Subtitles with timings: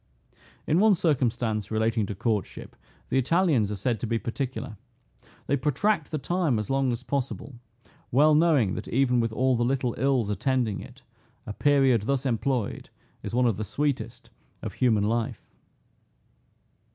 [0.65, 2.75] In one circumstance relating to courtship,
[3.09, 4.75] the Italians are said to be particular.
[5.45, 7.53] They protract the time as long as possible,
[8.11, 11.03] well knowing that even with all the little ills attending it,
[11.45, 12.89] a period thus employed
[13.21, 14.31] is one of the sweetest
[14.63, 15.45] of human life.